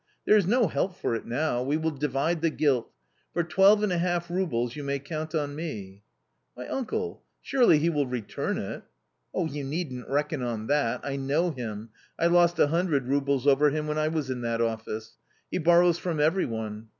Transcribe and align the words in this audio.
There 0.25 0.35
is 0.35 0.47
no 0.47 0.67
help 0.67 0.95
for 0.95 1.13
it 1.13 1.27
now, 1.27 1.61
we 1.61 1.77
will 1.77 1.91
divide 1.91 2.41
the 2.41 2.49
guilt; 2.49 2.91
for 3.33 3.43
twelve 3.43 3.83
and 3.83 3.91
a 3.93 3.99
half 3.99 4.31
roubles 4.31 4.75
you 4.75 4.83
may 4.83 4.97
count 4.97 5.35
on 5.35 5.53
me."" 5.53 6.01
Why, 6.55 6.65
uncle, 6.65 7.21
surely 7.39 7.77
he 7.77 7.91
will 7.91 8.07
return 8.07 8.57
it?" 8.57 8.81
"You 9.35 9.63
needn't 9.63 10.09
reckon 10.09 10.41
on 10.41 10.65
that! 10.65 11.01
I 11.03 11.17
know 11.17 11.51
him; 11.51 11.89
I 12.17 12.25
lost 12.25 12.57
100 12.57 13.05
roubles 13.09 13.45
over 13.45 13.69
him 13.69 13.85
when 13.85 13.99
I 13.99 14.07
was 14.07 14.31
in 14.31 14.41
that 14.41 14.59
office. 14.59 15.17
He 15.51 15.59
borrows 15.59 15.99
from 15.99 16.19
every 16.19 16.47
one. 16.47 16.89